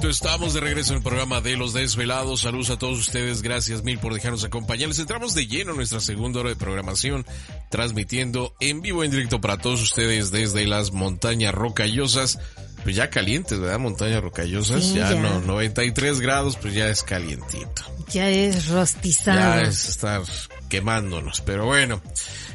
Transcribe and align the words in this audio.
Perfecto, 0.00 0.26
estamos 0.28 0.54
de 0.54 0.60
regreso 0.60 0.92
en 0.92 0.98
el 0.98 1.02
programa 1.02 1.42
de 1.42 1.58
Los 1.58 1.74
Desvelados. 1.74 2.40
Saludos 2.40 2.70
a 2.70 2.78
todos 2.78 2.98
ustedes, 2.98 3.42
gracias 3.42 3.82
mil 3.84 3.98
por 3.98 4.14
dejarnos 4.14 4.44
acompañarles. 4.44 4.98
Entramos 4.98 5.34
de 5.34 5.46
lleno 5.46 5.72
en 5.72 5.76
nuestra 5.76 6.00
segunda 6.00 6.40
hora 6.40 6.48
de 6.48 6.56
programación, 6.56 7.26
transmitiendo 7.68 8.54
en 8.60 8.80
vivo 8.80 9.04
en 9.04 9.10
directo 9.10 9.42
para 9.42 9.58
todos 9.58 9.82
ustedes 9.82 10.30
desde 10.30 10.66
las 10.66 10.92
montañas 10.92 11.54
rocallosas. 11.54 12.38
Pues 12.82 12.96
ya 12.96 13.10
calientes, 13.10 13.60
¿verdad? 13.60 13.78
Montañas 13.78 14.22
rocallosas, 14.22 14.82
Sí, 14.84 14.94
ya, 14.94 15.12
ya. 15.12 15.20
no, 15.20 15.40
93 15.42 16.20
grados, 16.20 16.56
pues 16.56 16.72
ya 16.72 16.88
es 16.88 17.02
calientito. 17.02 17.82
Ya 18.10 18.30
es 18.30 18.68
rostizado. 18.68 19.38
Ya 19.38 19.60
es 19.68 19.86
estar 19.86 20.22
quemándonos, 20.70 21.42
pero 21.42 21.66
bueno, 21.66 22.00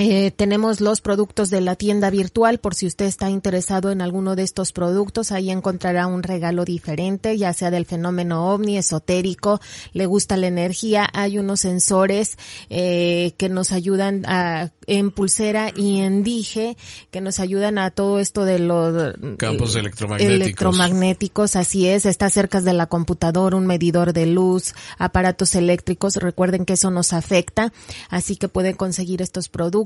eh, 0.00 0.30
tenemos 0.30 0.80
los 0.80 1.00
productos 1.00 1.50
de 1.50 1.60
la 1.60 1.74
tienda 1.74 2.08
virtual 2.08 2.58
por 2.58 2.76
si 2.76 2.86
usted 2.86 3.06
está 3.06 3.30
interesado 3.30 3.90
en 3.90 4.00
alguno 4.00 4.36
de 4.36 4.44
estos 4.44 4.70
productos. 4.70 5.32
Ahí 5.32 5.50
encontrará 5.50 6.06
un 6.06 6.22
regalo 6.22 6.64
diferente, 6.64 7.36
ya 7.36 7.52
sea 7.52 7.72
del 7.72 7.84
fenómeno 7.84 8.52
ovni, 8.52 8.78
esotérico, 8.78 9.60
le 9.92 10.06
gusta 10.06 10.36
la 10.36 10.46
energía. 10.46 11.08
Hay 11.12 11.38
unos 11.38 11.58
sensores 11.60 12.38
eh, 12.70 13.32
que 13.38 13.48
nos 13.48 13.72
ayudan 13.72 14.24
a, 14.26 14.70
en 14.86 15.10
pulsera 15.10 15.72
y 15.74 15.98
en 15.98 16.22
dije, 16.22 16.76
que 17.10 17.20
nos 17.20 17.40
ayudan 17.40 17.78
a 17.78 17.90
todo 17.90 18.20
esto 18.20 18.44
de 18.44 18.60
los 18.60 19.14
Campos 19.36 19.74
electromagnéticos. 19.74 20.46
electromagnéticos, 20.46 21.56
así 21.56 21.88
es. 21.88 22.06
Está 22.06 22.30
cerca 22.30 22.60
de 22.60 22.72
la 22.72 22.86
computadora, 22.86 23.56
un 23.56 23.66
medidor 23.66 24.12
de 24.12 24.26
luz, 24.26 24.74
aparatos 24.96 25.56
eléctricos. 25.56 26.14
Recuerden 26.14 26.64
que 26.64 26.74
eso 26.74 26.92
nos 26.92 27.12
afecta, 27.12 27.72
así 28.10 28.36
que 28.36 28.46
pueden 28.46 28.76
conseguir 28.76 29.22
estos 29.22 29.48